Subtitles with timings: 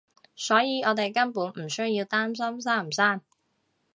[0.35, 3.21] 所以我哋根本唔需要擔心生唔生